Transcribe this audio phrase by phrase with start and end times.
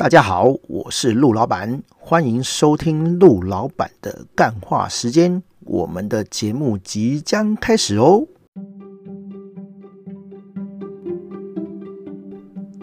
[0.00, 5.42] 大家好，我是陆老板，欢迎收听陆老板的干话时间。
[5.66, 8.26] 我们的节目即将开始哦。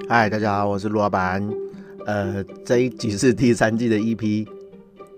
[0.07, 1.43] 嗨，大家好，我是陆老板。
[2.05, 4.47] 呃，这一集是第三季的 EP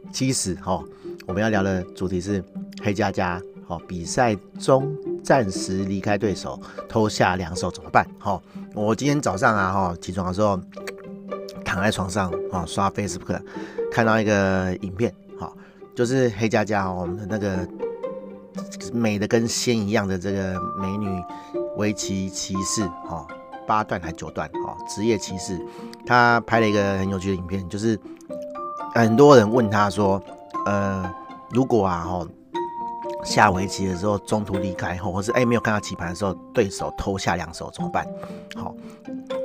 [0.09, 0.81] 七十哈。
[1.27, 2.41] 我们要聊的主题是
[2.81, 3.41] 黑佳佳。
[3.67, 8.07] 哦，比赛中暂时离开对手，偷下两手怎么办？
[8.17, 8.41] 哈，
[8.73, 10.59] 我今天早上啊，哈，起床的时候
[11.79, 13.41] 躺在床上啊，刷 Facebook，
[13.89, 15.49] 看到一个影片，哈，
[15.95, 17.65] 就是黑佳佳，我们的那个
[18.91, 21.07] 美的跟仙一样的这个美女
[21.77, 23.25] 围棋骑士，哈，
[23.65, 25.57] 八段还九段，哈，职业骑士，
[26.05, 27.97] 她拍了一个很有趣的影片，就是
[28.93, 30.21] 很多人问她说，
[30.65, 31.09] 呃，
[31.51, 32.27] 如果啊，哈。
[33.25, 38.07] 下围棋的时候中途离开后，或是哎、没有看到棋盘的时候，对手偷下两手怎么办？
[38.55, 38.73] 好，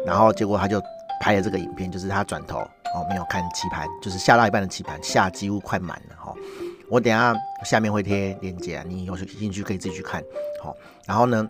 [0.07, 0.81] 然后结果他就
[1.25, 6.35] 拍的这个影片，就是他转头哦没有看棋盘，就是下到一半的棋盘下几乎快满了哈。
[6.91, 10.23] 我等下下面会贴链接，你有兴趣可以自己去看。
[10.63, 10.77] 好，
[11.07, 11.49] 然后呢，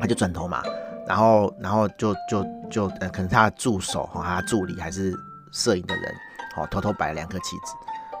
[0.00, 0.62] 他就转头嘛，
[1.08, 5.12] 然后然后就就就呃可能他的助手和他的助理还是
[5.50, 6.14] 摄影的人，
[6.54, 7.74] 好偷偷摆了两颗棋子，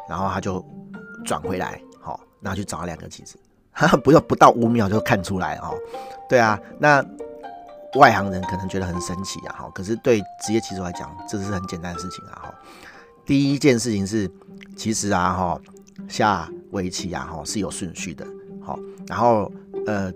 [0.08, 0.60] 然后他就
[1.24, 1.80] 转回来。
[2.40, 3.36] 然后去找了两个棋子，
[4.04, 5.74] 不要不到五秒就看出来哦。
[6.28, 7.04] 对啊，那
[7.94, 9.70] 外行人可能觉得很神奇啊，哈。
[9.74, 12.54] 可是对职业棋手来讲，这是很简单的事情啊，哈。
[13.24, 14.30] 第一件事情是，
[14.76, 15.60] 其实啊，哈，
[16.08, 18.26] 下围棋啊，哈是有顺序的，
[18.62, 18.78] 好。
[19.06, 19.50] 然后
[19.86, 20.12] 呃，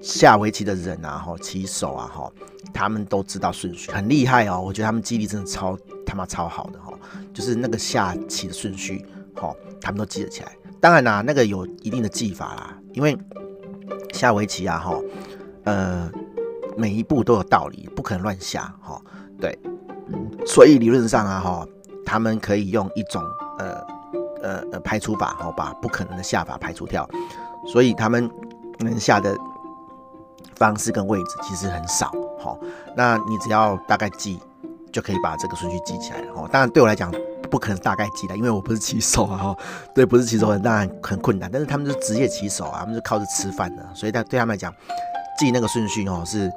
[0.00, 2.30] 下围棋的人啊，哈，棋手啊，哈，
[2.72, 4.60] 他们都知道顺序，很厉害哦。
[4.60, 6.92] 我觉得他们记忆力真的超他妈超好的哈，
[7.32, 10.52] 就是那个下棋的顺序，哈，他们都记得起来。
[10.80, 13.16] 当然啦、那个有一定的技法啦，因为
[14.12, 14.98] 下围棋啊，哈，
[15.64, 16.10] 呃，
[16.76, 19.00] 每一步都有道理，不可能乱下，哈，
[19.40, 19.58] 对，
[20.46, 21.66] 所以理论上啊，哈，
[22.04, 23.22] 他们可以用一种
[23.58, 23.86] 呃
[24.42, 27.08] 呃呃排除法，哈，把不可能的下法排除掉，
[27.66, 28.30] 所以他们
[28.78, 29.36] 能下的
[30.56, 32.56] 方式跟位置其实很少，哈，
[32.96, 34.38] 那你只要大概记，
[34.92, 37.12] 就可以把这个顺序记起来了，哈，当然对我来讲。
[37.50, 39.56] 不可能大概记的，因为我不是棋手啊，哈，
[39.94, 44.74] 对，不是棋手当然很困难，但是他们是职业棋手啊，他们是靠着吃饭的，所以他对他们来讲，
[45.38, 46.50] 记那个顺序哦是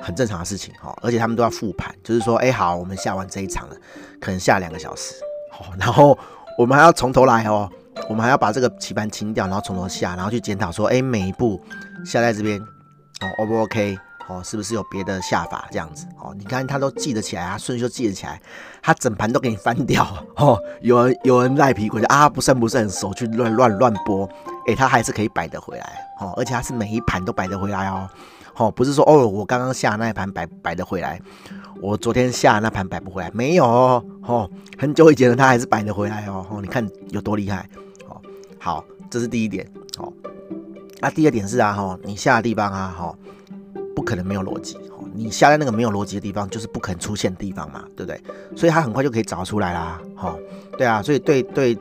[0.00, 3.76] 很正常的事情哈，而且他们都要复盘，就是说，哎，好，我们下完这一场了，
[4.20, 5.14] 可能下两个小时，
[5.50, 6.16] 好，然后
[6.58, 7.70] 我们还要从头来哦，
[8.08, 11.60] 我们还要把这个棋盘清掉，然后从头下，然后去检讨说，哎，每一步
[12.04, 13.98] 下在这边，哦，O 不 OK？
[14.28, 16.04] 哦，是不是有别的下法这样子？
[16.20, 18.40] 哦，你看他都记得起来啊，顺序都记得起来，
[18.82, 20.04] 他整盘都给你翻掉。
[20.34, 24.28] 哦，有人有人赖皮鬼啊，不算不算，手去乱乱乱拨，
[24.66, 25.92] 哎、他还是可以摆得回来。
[26.18, 28.08] 哦，而且他是每一盘都摆得回来哦。
[28.56, 31.20] 哦，不是说哦，我刚刚下那一盘摆摆得回来，
[31.80, 34.04] 我昨天下那盘摆不回来，没有哦。
[34.22, 36.44] 哦，很久以前的他还是摆得回来哦。
[36.50, 37.68] 哦，你看有多厉害。
[38.08, 38.20] 哦，
[38.58, 39.66] 好，这是第一点。
[39.98, 40.12] 哦，
[41.00, 43.14] 那第二点是啊，哈，你下的地方啊，哈。
[43.94, 48.22] 不可能没有逻辑，哦你下在那个没有逻辑的地方，就是不可能出现的地方嘛，对不对？
[48.54, 50.36] 所以他很快就可以找出来啦，哈，
[50.76, 51.76] 对啊，所以对对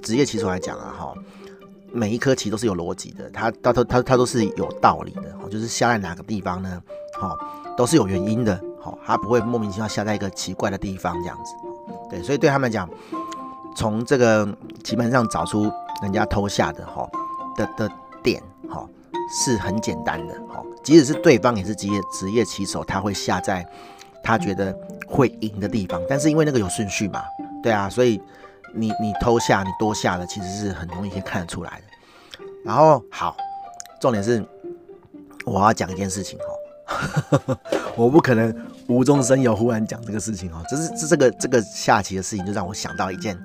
[0.00, 1.14] 职业棋手来讲啊，哈，
[1.92, 6.82] 每一颗棋都是有逻辑的，他他都他他都是有道理的，就是下在哪个地方呢，
[7.20, 7.36] 哈，
[7.76, 11.52] 都是有原因的，哈，他不会莫名其妙下在一个奇怪的地方这样子，
[12.10, 12.88] 对，所以对他们讲，
[13.74, 14.48] 从这个
[14.84, 15.70] 棋盘上找出
[16.02, 17.08] 人家偷下的哈
[17.56, 17.90] 的的
[18.22, 18.88] 点，哈。
[19.32, 23.64] 是很简单的，哈，即使是对方也是职业职业棋手，他会下在
[24.24, 24.76] 他觉得
[25.06, 27.22] 会赢的地方，但是因为那个有顺序嘛，
[27.62, 28.20] 对啊，所以
[28.74, 32.44] 你你偷下你多下的其实是很容易可以看得出来的。
[32.64, 33.36] 然后好，
[34.00, 34.44] 重点是
[35.44, 37.56] 我要讲一件事情哦，
[37.96, 38.54] 我不可能
[38.88, 43.40] 无中生有忽然讲这个事情哦，这是这这个这个下棋的事情就让我想到一件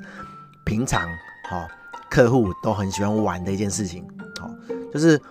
[0.66, 1.08] 平常
[1.50, 1.68] 哈
[2.09, 4.06] 客户都很喜欢玩的一件事情，
[4.40, 4.50] 好，
[4.94, 5.22] 就是。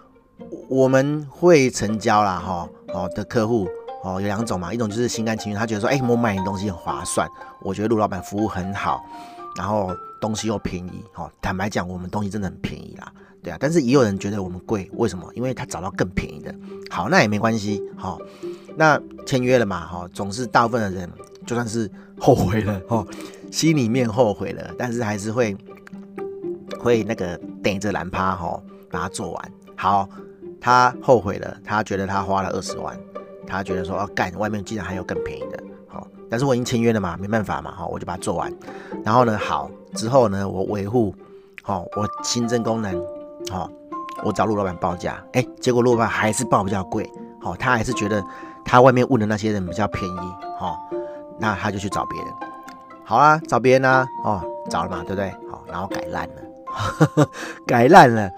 [0.68, 3.68] 我们会成交啦，哈，哦的客户
[4.02, 7.28] 哦有两种嘛，一种就是心甘情愿，他觉得说，哎，我买你东西很划算，
[7.62, 9.04] 我觉得陆老板服务很好，
[9.56, 13.12] 然后东西又便宜，哈，坦白讲，我们东西真的很便宜啦，
[13.42, 15.28] 对啊，但是也有人觉得我们贵，为什么？
[15.34, 16.54] 因为他找到更便宜的，
[16.90, 18.18] 好，那也没关系，哈，
[18.76, 21.10] 那签约了嘛，哈，总是大部分的人
[21.46, 23.06] 就算是后悔了，哈，
[23.50, 25.56] 心里面后悔了，但是还是会
[26.78, 30.08] 会那个顶着蓝趴，哈，把它做完，好。
[30.60, 32.98] 他后悔了，他觉得他花了二十万，
[33.46, 35.62] 他觉得说哦，干，外面竟然还有更便宜的，
[36.30, 38.52] 但是我已经签约了嘛，没办法嘛，好，我就把它做完。
[39.04, 41.14] 然后呢，好之后呢，我维护，
[41.62, 43.00] 好，我新增功能，
[43.50, 43.70] 好，
[44.24, 47.08] 我找陆老板报价，哎，结果陆老板还是报比较贵，
[47.40, 48.24] 好，他还是觉得
[48.64, 50.78] 他外面问的那些人比较便宜，好，
[51.38, 52.28] 那他就去找别人，
[53.04, 55.30] 好啊，找别人啊，哦，找了嘛，对不对？
[55.50, 57.28] 好，然后改烂了，
[57.66, 58.30] 改烂了，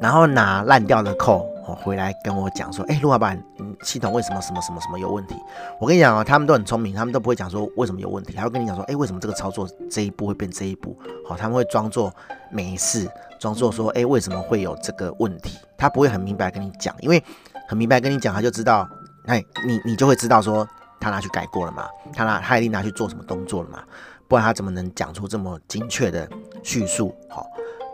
[0.00, 3.42] 然后拿烂掉的扣哦回来跟我讲说，哎，陆老板，
[3.82, 5.34] 系统为什么什么什么什么有问题？
[5.80, 10.96] 我跟你讲啊，他们都很聪明，他们都不会讲说为什么有问题，还会跟你讲说，哎，为什么这个操作这一步会变这一步？
[11.26, 12.12] 好，他们会装作
[12.50, 15.58] 没事，装作说，哎，为什么会有这个问题？
[15.76, 17.22] 他不会很明白跟你讲，因为
[17.68, 18.88] 很明白跟你讲，他就知道，
[19.26, 20.66] 哎，你你就会知道说。
[21.04, 21.88] 他拿去改过了嘛？
[22.14, 23.82] 他拿他一定拿去做什么动作了嘛？
[24.28, 26.28] 不然他怎么能讲出这么精确的
[26.62, 27.12] 叙述？
[27.28, 27.44] 好，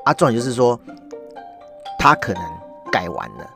[0.05, 0.79] 啊，重点就是说，
[1.99, 2.43] 他可能
[2.93, 3.51] 改完了，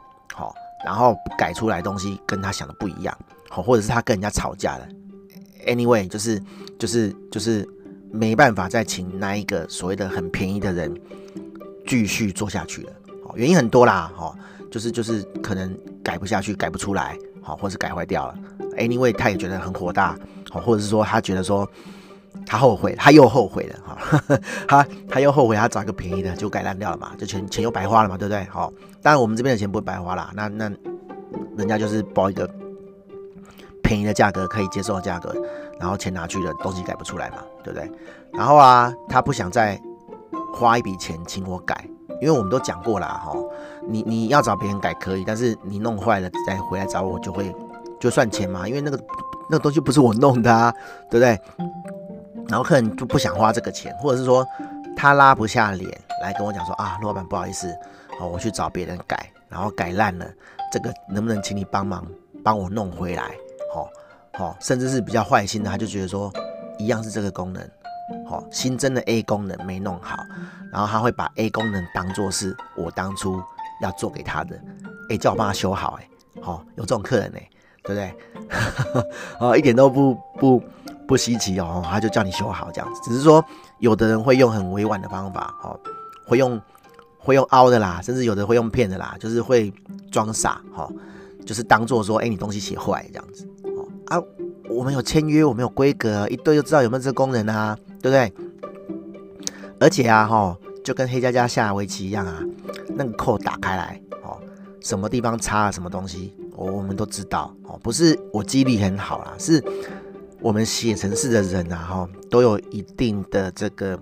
[0.84, 3.16] 然后改出来东西跟他想的不一样，
[3.48, 4.88] 好，或者是他跟人家吵架了。
[5.66, 6.42] Anyway，就是
[6.78, 7.68] 就是就是
[8.10, 10.92] 没办法再请那一个所谓的很便宜的人
[11.86, 12.92] 继续做下去了。
[13.24, 14.36] 好，原因很多啦，好，
[14.70, 18.34] 就是就是可能改不下去，改不出来，好，或是改坏掉了。
[18.76, 20.18] Anyway，他也觉得很火大，
[20.50, 21.68] 好，或者是说他觉得说
[22.46, 24.20] 他后悔，他又后悔了，哈，
[24.68, 28.44] 他他又后悔，他找一个便宜的就改烂掉了嘛，就钱钱又白花了嘛，对不对？
[28.44, 30.70] 好，当然我们这边的钱不会白花啦，那那
[31.56, 32.48] 人家就是报一个
[33.82, 35.34] 便宜的价格，可以接受的价格，
[35.78, 37.90] 然后钱拿去了，东西改不出来嘛，对不对？
[38.32, 39.80] 然后啊，他不想再
[40.54, 41.86] 花一笔钱请我改，
[42.20, 43.32] 因为我们都讲过了，哈，
[43.86, 47.54] 你你要找别人改可以，但是你弄坏了再回来找我就会。
[48.00, 48.98] 就算钱嘛，因为那个
[49.48, 50.74] 那个东西不是我弄的啊，
[51.08, 51.40] 对不对？
[52.48, 54.46] 然后客人就不想花这个钱，或者是说
[54.96, 55.90] 他拉不下脸
[56.22, 57.68] 来跟我讲说啊，陆老板不好意思，
[58.20, 60.26] 哦，我去找别人改，然后改烂了，
[60.70, 62.06] 这个能不能请你帮忙
[62.44, 63.22] 帮我弄回来？
[63.74, 63.88] 好，
[64.34, 66.32] 好，甚至是比较坏心的，他就觉得说
[66.78, 67.62] 一样是这个功能，
[68.28, 70.18] 好，新增的 A 功能没弄好，
[70.70, 73.42] 然后他会把 A 功能当做是我当初
[73.80, 74.60] 要做给他的，
[75.08, 76.08] 哎，叫我帮他修好，哎，
[76.42, 77.48] 好，有这种客人哎。
[77.84, 78.14] 对不对？
[79.40, 80.62] 哦，一点都不不
[81.12, 83.02] 不稀奇哦，他就叫你修好这样子。
[83.04, 83.44] 只是说，
[83.80, 85.78] 有的人会用很委婉的方法，哦，
[86.24, 86.58] 会用
[87.18, 89.70] 会用凹的啦，甚至有的会用骗的啦，就是会
[90.10, 90.90] 装傻，哦，
[91.44, 94.18] 就是当做说，哎，你东西写坏这样子，哦啊，
[94.70, 98.32] 我们有签约，我们有规格，一对就知道有没有这个功能啊，对不对？
[99.78, 102.40] 而且啊，哈、哦，就跟黑加加下围棋一样啊，
[102.96, 104.40] 那个扣打开来，哦，
[104.80, 106.34] 什么地方插了什么东西。
[106.54, 109.62] 我我们都知道哦，不是我记忆力很好啦，是
[110.42, 113.96] 我们写程式的人啊，哈，都有一定的这个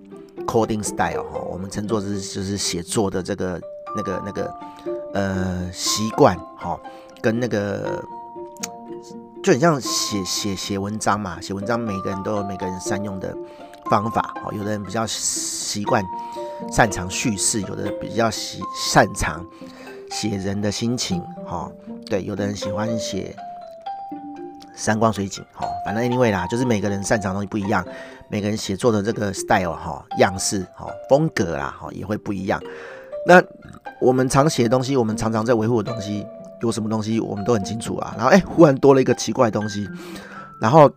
[0.46, 3.60] coding style 哈，我们称作是就是写作的这个
[3.94, 4.54] 那个那个
[5.12, 6.80] 呃习惯哈，
[7.20, 8.02] 跟那个
[9.42, 13.36] 就很像写写写文章嘛，写文章每个人都有每个人善用的
[13.90, 16.02] 方法哦，有的人比较习惯
[16.72, 19.44] 擅长叙事，有的人比较习擅长
[20.10, 21.70] 写人的心情哈。
[22.06, 23.36] 对，有的人喜欢写
[24.74, 27.84] 山光水景，哈，反正 anyway 啦，就是每个人擅长的东西不一样，
[28.28, 32.60] 每个人写作的这个 style 哈，样式哈，风格啦，哈，也会不一样。
[33.26, 33.42] 那
[34.00, 36.26] 我们常写的东西，我们常常在维护的东西，
[36.62, 38.14] 有什么东西我们都很清楚啊。
[38.16, 39.88] 然后哎，忽然多了一个奇怪的东西，
[40.60, 40.90] 然后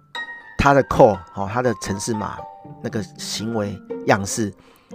[0.57, 2.37] 它的 code 哈，它的城市码
[2.81, 3.77] 那个行为
[4.07, 4.53] 样式，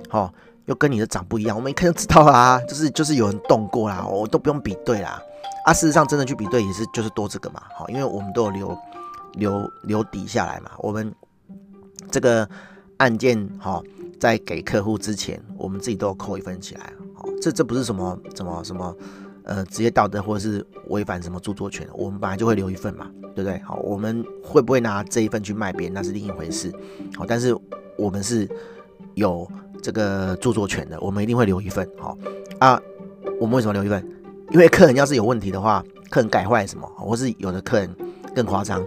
[0.09, 0.33] 哈，
[0.67, 5.21] 又跟你的长不一样，我们一看就知道啦，就是就是有人动过啦，我都不用比对啦。
[5.65, 8.79] 啊，事实上，真的去比对也是就是多这个嘛，好，因为我们都有留
[9.35, 11.15] 留留底下来嘛，我们
[12.11, 12.49] 这个
[12.97, 13.83] 案件哈，
[14.19, 18.97] 在给客户之前，我们自己都要扣一份起来，好，这这不是什么什么什么
[19.45, 23.59] 呃职业道德或者是违反什么著作权，我们本来就会留一份嘛，对不对？
[23.61, 26.73] 好，我们会不会拿这一份去卖别人，那是另一回事，
[27.17, 27.57] 好，但是
[27.97, 28.49] 我们是
[29.15, 29.49] 有
[29.83, 32.17] 这个著作权的，我们一定会留一份，好
[32.59, 32.81] 啊，
[33.41, 34.05] 我们为什么留一份？
[34.51, 37.95] 因为客人要是有问题的话，客人改坏什么，或是有的客人
[38.35, 38.83] 更夸张，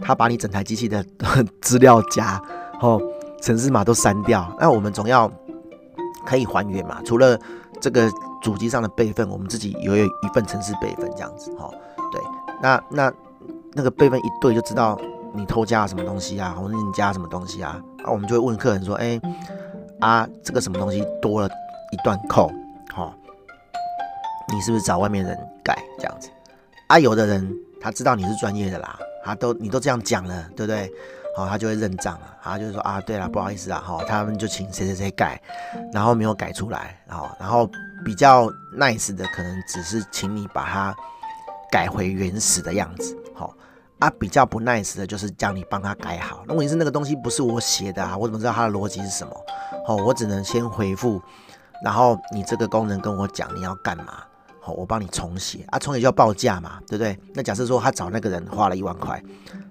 [0.00, 1.04] 他把你整台机器的
[1.60, 2.40] 资料夹、
[2.80, 3.00] 哦，
[3.42, 5.30] 程式码都删掉，那我们总要
[6.24, 7.00] 可以还原嘛。
[7.04, 7.38] 除了
[7.80, 8.10] 这个
[8.42, 11.74] 主机上的备份，我们自己也有一份程式备份这样子，哈、哦，
[12.12, 12.20] 对，
[12.62, 13.12] 那那
[13.74, 14.98] 那个备份一对就知道
[15.34, 19.20] 你偷加了什么东西啊，或者你加什么东西啊，那我们就会问客人说，哎，
[20.00, 21.48] 啊，这个什么东西多了
[21.92, 22.50] 一段扣，
[22.92, 23.12] 好、哦。
[24.50, 26.30] 你是不是找外面人改这样子？
[26.86, 30.90] 啊，有的人他知道你是专业的啦，他都你都这样讲了，对不对？
[31.36, 35.40] 好，他就会认账了，他就说啊，对了，不好意思啊，哈，他们就请谁谁谁改，
[35.92, 37.70] 然后没有改出来，然后然后
[38.04, 40.96] 比较 nice 的可能只是请你把它
[41.70, 43.54] 改回原始的样子，好，
[44.00, 46.42] 啊，比较不 nice 的就是叫你帮他改好。
[46.44, 49.32] 那问题是那个东西不是我写的啊，我怎么知道它的逻辑是什么？
[49.86, 51.22] 好，我只能先回复，
[51.84, 54.24] 然后你这个功能跟我讲你要干嘛。
[54.72, 55.64] 我帮你重写。
[55.68, 57.18] 啊，重写就要报价嘛，对不对？
[57.34, 59.22] 那假设说他找那个人花了一万块，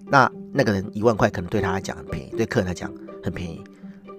[0.08, 2.92] 那那个人一万块可能对他来讲很便宜，对客人来讲
[3.24, 3.64] 很便宜。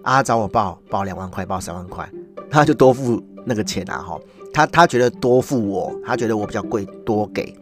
[0.02, 2.08] 啊，他找我报报两万块，报三万块，
[2.50, 4.18] 他就多付那个钱啊，哈，
[4.52, 7.54] 他他觉得多付我，他觉得我比较贵，多给，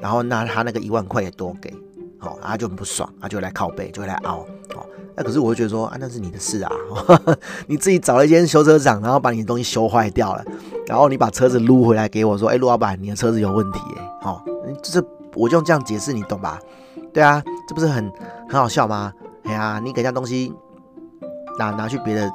[0.00, 1.74] 然后那他那个一万块也多给，
[2.18, 4.86] 好，他就很不爽，他就来靠背，就来凹，好。
[5.14, 6.72] 那、可是我会觉得说啊，那是你的事啊，
[7.68, 10.42] 你自己找了一间修车厂，然后把你的东西修坏掉了，
[10.86, 14.42] 然后你把车子撸回来给我说，哎、欸，陆老板，你的车子有问题哎，哦，
[14.82, 16.58] 就是我就这样解释，你懂吧？
[17.12, 18.10] 对啊，这不是很
[18.48, 19.12] 很好笑吗？
[19.44, 20.50] 哎呀、你给家东西
[21.58, 22.32] 拿拿去别的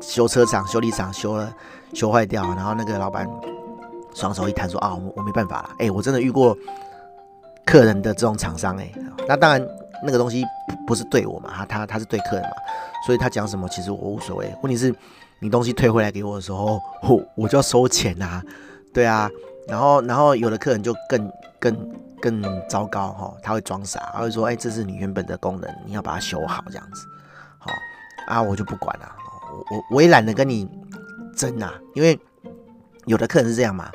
[0.00, 1.52] 修车厂、修理厂修了
[1.92, 3.28] 修坏掉，然后那个老板
[4.14, 6.56] 双手一摊说啊，我我没办法了，哎、我真的遇过
[7.66, 8.90] 客人的这种厂商哎，
[9.28, 9.68] 那当然。
[10.04, 10.44] 那个东西
[10.86, 12.56] 不是对我嘛，他他他是对客人嘛，
[13.06, 14.54] 所以他讲什么其实我无所谓。
[14.62, 14.94] 问题是，
[15.40, 18.42] 你东西退回来给我的时候，我我就要收钱呐、啊，
[18.92, 19.30] 对啊。
[19.66, 21.90] 然后然后有的客人就更更
[22.22, 27.06] 更糟糕哈，他会装傻，他会说，哎，这是你原本的功能，你要把它修好这样子，
[27.58, 27.70] 好
[28.28, 29.12] 啊，我就不管了，
[29.52, 30.66] 我我我也懒得跟你
[31.36, 32.18] 争啊，因为
[33.04, 33.90] 有的客人是这样嘛，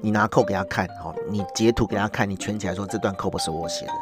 [0.00, 3.92] 你拿扣给他看，好，你截图给他看，你圈起来说这段扣不是我写的。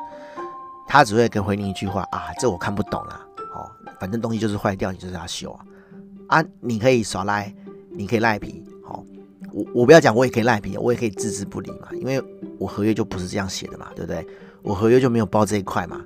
[0.86, 3.20] 他只会跟回你一句话啊，这我看不懂啊，
[3.54, 7.54] 哦，反正东西就是坏掉，你就是要修啊，啊，你可以耍赖，
[7.90, 9.04] 你可以赖皮，好、哦，
[9.52, 12.22] 我我不要讲，我也可以赖皮，我也可以置之不理嘛，因为
[12.58, 14.26] 我合约就不是这样写的嘛，对不对？
[14.62, 16.00] 我合约就没有包这一块嘛，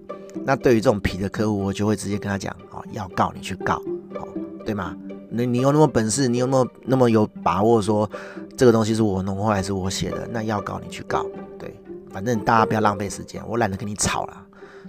[0.44, 3.76] 那对于这种皮的客户，我就会直接跟他讲，哦，要告你去告，
[4.14, 4.28] 哦，
[4.64, 4.96] 对吗？
[5.28, 8.08] 那你有那么本事，你有那么那么有把握说
[8.56, 11.26] 这个东西是我弄坏还是我写的，那要告你去告，
[11.58, 11.74] 对，
[12.10, 14.45] 反正大家不要浪费时间，我懒得跟你吵了。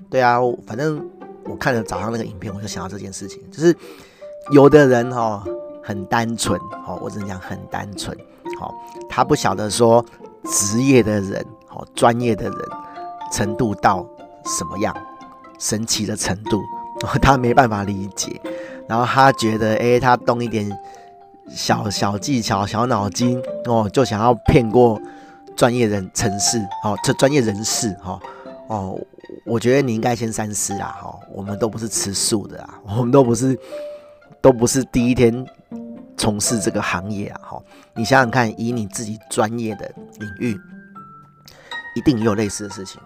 [0.10, 1.04] 对啊，反正
[1.44, 3.76] 我看了早上那个影片，我就想到这件事情，就是
[4.52, 5.44] 有的人哦
[5.84, 8.16] 很单纯哦，我只能讲很单纯，
[8.60, 8.74] 好，
[9.10, 10.04] 他不晓得说
[10.46, 12.62] 职业的人哦，专业的人
[13.32, 14.06] 程度到
[14.46, 14.96] 什么样，
[15.60, 16.62] 神奇的程度，
[17.22, 18.40] 他没办法理解，
[18.88, 20.70] 然后他觉得诶，他动一点
[21.50, 25.00] 小小技巧、小脑筋哦，就想要骗过
[25.56, 28.20] 专业人城市哦，这专业人士哈
[28.68, 29.00] 哦。
[29.46, 33.58] 我觉得你应该先三思啦，哈，我们都不是吃素的啊， 我们都不是，
[34.42, 35.46] 都不是第一天
[36.18, 37.64] 从事这个行业啊，哈，
[37.96, 40.60] 你想想看，以你自己专业的领域，
[41.96, 43.02] 一定也有类似的事情，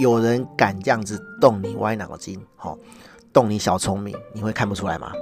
[0.00, 2.74] 有人敢这样子动你歪脑筋，哈，
[3.32, 5.12] 动你小聪明，你会看不出来吗？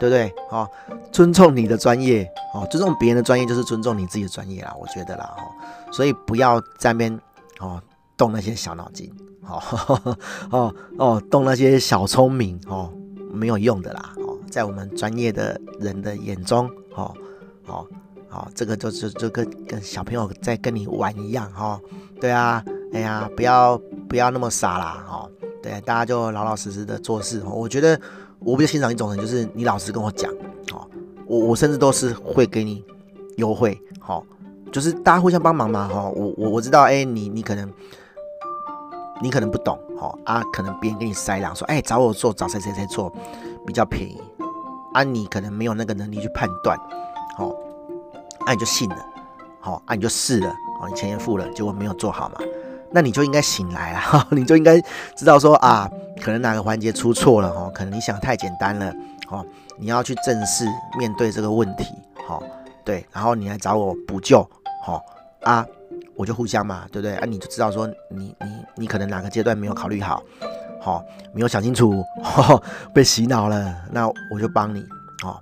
[0.00, 0.32] 对不对？
[0.48, 0.68] 哈，
[1.10, 5.44] 尊重你的专业，哦，尊重别人的专业就是尊重你自己的专业啦，我觉得啦，哈，
[5.92, 7.20] 所以不要在那边，
[7.60, 7.80] 哦。
[8.18, 9.10] 动那些小脑筋，
[9.46, 9.62] 哦
[10.50, 12.92] 哦哦，动那些小聪明，哦，
[13.32, 17.14] 没有用的啦，哦，在我们专业的人的眼中，哦
[17.66, 17.86] 哦
[18.28, 21.80] 哦，这个就是就跟跟小朋友在跟你玩一样，哈、哦，
[22.20, 25.30] 对啊，哎呀，不要不要那么傻啦，哦，
[25.62, 27.98] 对，大家就老老实实的做事，哦，我觉得
[28.40, 30.28] 我比较欣赏一种人，就是你老实跟我讲，
[30.72, 30.84] 哦，
[31.24, 32.84] 我我甚至都是会给你
[33.36, 34.22] 优惠，哦，
[34.72, 37.72] 就是大家互相帮忙嘛，哈、我我我知道，哎，你你可能。
[39.20, 43.12] 你可能不懂，哦啊，可能别人给你塞两说，哎，找我做，找谁谁谁做
[43.66, 44.22] 比较便宜，
[44.92, 46.78] 啊，你可能没有那个能力去判断，
[47.38, 47.54] 哦，
[48.46, 48.96] 啊，你就信了，
[49.60, 50.48] 好，啊，你就试了，
[50.80, 52.36] 哦，你钱也付了，结果没有做好嘛，
[52.92, 54.80] 那你就应该醒来啊， 你就应该
[55.16, 55.90] 知道说啊，
[56.22, 58.94] 可能哪个环节出错了，哦，可能你想太简单了，
[59.30, 59.44] 哦，
[59.76, 60.64] 你要去正视
[60.96, 61.84] 面对这个问题，
[62.28, 62.42] 哦，
[62.84, 64.40] 对，然后你来找我补救，
[64.86, 65.02] 哦，
[65.42, 65.66] 啊。
[66.18, 67.14] 我就互相嘛，对不对？
[67.14, 70.20] 啊，你就知道说你你你可能哪个阶段没有考虑好，
[70.80, 74.80] 好、没有想清楚，呵 呵被洗脑了，那我就帮你，
[75.22, 75.38] 哦，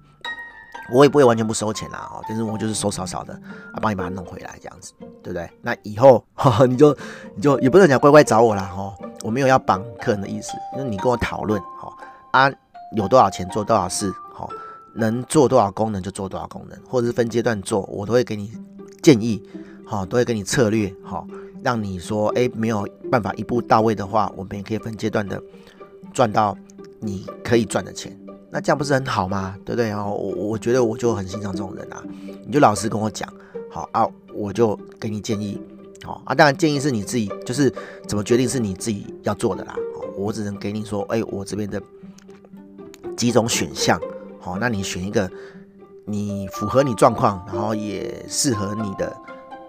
[0.92, 3.32] 我也不会完全不收钱啦，哦，但是我就是收少少的，
[3.72, 4.92] 啊，帮你把它弄回来这样子，
[5.22, 5.50] 对不对？
[5.62, 6.94] 那以后 呵呵你就
[7.34, 11.92] 你就也不能讲乖乖找我啦，哦，我没有要绑客人的意思，就是你跟我讨论，好、哦、
[12.32, 12.52] 啊，
[12.94, 14.50] 有多少钱做多少事，好、哦，
[14.94, 18.52] 能做多少功能就做多少功能，或者是分阶段做，我都会给你
[19.02, 19.42] 建议。
[19.88, 21.24] 好，都会给你策略，好，
[21.62, 25.40] 让你说，哎，没有办法一步到位的话，我们也可以分阶段的
[26.12, 26.58] 赚到
[26.98, 28.18] 你可以赚的钱，
[28.50, 29.56] 那这样不是很好吗？
[29.64, 29.92] 对不对？
[29.92, 32.02] 哦，我我觉得我就很欣赏这种人啊，
[32.44, 33.32] 你就老实跟我讲，
[33.70, 35.56] 好啊，我就给你建议，
[36.02, 37.72] 好啊，当然建议是你自己，就是
[38.08, 39.76] 怎么决定是你自己要做的啦，
[40.18, 41.80] 我只能给你说，哎，我这边的
[43.16, 44.00] 几种选项，
[44.40, 45.30] 好，那你选一个
[46.04, 49.16] 你符合你状况，然后也适合你的。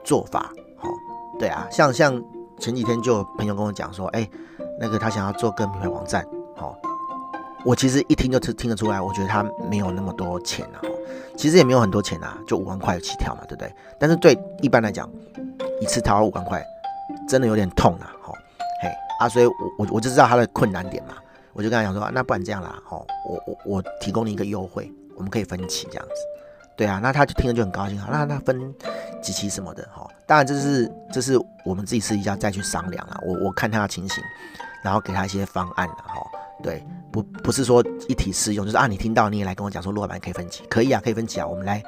[0.08, 0.88] 做法好，
[1.38, 2.24] 对啊，像像
[2.58, 4.28] 前几天就有朋友跟我讲说，哎，
[4.80, 6.74] 那个他想要做个品牌网站，好，
[7.66, 10.80] 我其实一听就听听得出来，我觉得他没有那么多钱啊，
[11.36, 13.76] 其实也没有很多钱啊，就五万块起跳嘛，对不对？
[14.00, 15.10] 但是对一般来讲，
[15.82, 16.66] 一次掏五万块，
[17.28, 18.34] 真的有点痛啊，吼，
[18.82, 21.16] 嘿啊，所以我我我就知道他的困难点嘛，
[21.52, 26.14] 我就跟他讲说，那不然这样啦，吼，我我我提供你一个优惠，我们可以分期这样子，
[26.78, 28.74] 对啊，那他就听了就很高兴，好，那那分
[29.22, 34.24] 几期什么的，吼，当然这是这是我们自己私底下再去商量啊，我我看他的情形，
[34.84, 36.26] 然后给他一些方案，吼。
[36.64, 41.84] 对，不不是说一体适用，就是啊，你听到你也来跟我讲说，陆老板可以分期，可以啊，可以分期啊，我们来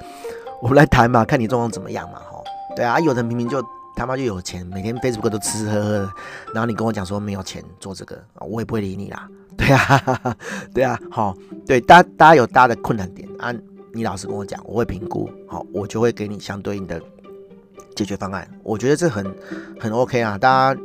[0.62, 2.44] 我们来谈嘛，看你状况怎么样嘛，吼，
[2.76, 3.64] 对啊，有的明明就
[3.96, 6.14] 他妈就有钱，每天 Facebook 都吃吃喝喝的，
[6.54, 9.28] 然后你跟我讲说没有钱做这个，我也不会理你啦，
[9.58, 10.36] 对啊，
[10.72, 13.52] 对啊，好，对，大家大家有大家的困难点啊，
[13.94, 17.02] 你老实跟我讲，我会评估，好，我就会给你相对应的
[17.96, 19.26] 解决方案，我觉得这很
[19.80, 20.82] 很 OK 啊，大家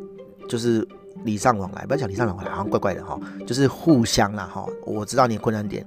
[0.49, 0.87] 就是。
[1.25, 4.67] 礼尚往来，不要讲礼尚往来，好像怪怪的哈，就是互相啦哈。
[4.85, 5.83] 我知道你的困难点，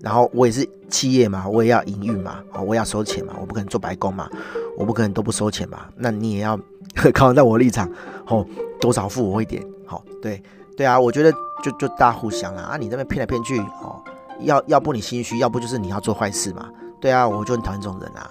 [0.00, 4.28] 然后我也是企业嘛，我也要营运嘛，我也要收钱嘛，我不可能做白工嘛，
[4.76, 5.86] 我不可能都不收钱嘛。
[5.94, 6.58] 那你也要
[7.14, 7.88] 考虑到我立场，
[8.26, 8.44] 哦，
[8.80, 10.42] 多少付我一点，好，对
[10.76, 11.30] 对啊，我觉得
[11.62, 14.02] 就就大家互相啦啊，你这边骗来骗去，哦，
[14.42, 16.68] 要要不你心虚，要不就是你要做坏事嘛，
[17.00, 18.30] 对啊，我就很讨厌这种人啊，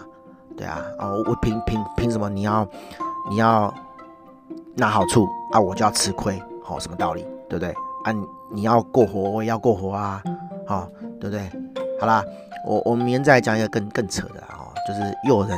[0.55, 2.67] 对啊，哦，我凭凭凭什么你要
[3.29, 3.73] 你要
[4.75, 6.41] 拿好处啊，我就要吃亏？
[6.63, 7.25] 好，什么道理？
[7.49, 7.73] 对不对？
[8.03, 8.13] 啊，
[8.51, 10.23] 你要过活，我也要过活啊，
[10.67, 10.87] 好，
[11.19, 11.49] 对不对？
[11.99, 12.23] 好啦，
[12.65, 15.57] 我我们明天再来讲一个更更扯的啊，就是有人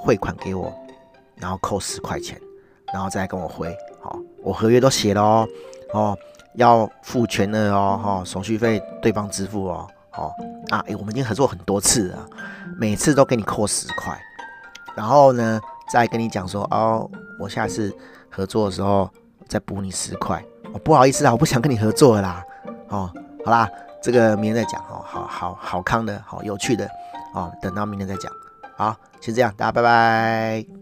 [0.00, 0.72] 汇款给我，
[1.36, 2.40] 然后扣十块钱，
[2.92, 5.48] 然后再跟我回，好，我合约都写了哦，
[5.92, 6.18] 哦，
[6.54, 10.32] 要付全额哦，哈，手续费对方支付哦，好。
[10.70, 12.26] 啊，诶，我们已经合作很多次了，
[12.78, 14.18] 每次都给你扣十块，
[14.94, 17.94] 然后呢，再跟你讲说，哦，我下次
[18.30, 19.10] 合作的时候。
[19.48, 20.42] 再补你十块，
[20.72, 22.42] 哦，不好意思啊，我不想跟你合作了啦，
[22.88, 23.12] 哦，
[23.44, 23.68] 好啦，
[24.02, 26.88] 这个明天再讲哦，好好好康的，好有趣的，
[27.34, 28.32] 哦，等到明天再讲，
[28.78, 30.81] 好，先这样，大家拜拜。